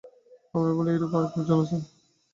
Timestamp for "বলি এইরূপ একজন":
0.77-1.57